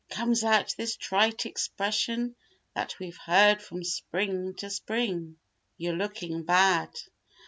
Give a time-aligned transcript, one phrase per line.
[0.09, 2.35] Comes out this trite expression
[2.73, 5.37] that we've heard from spring to spring—
[5.77, 6.89] "You're looking bad."